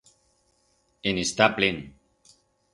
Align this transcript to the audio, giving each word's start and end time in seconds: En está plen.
En 1.09 1.15
está 1.25 1.45
plen. 1.57 1.77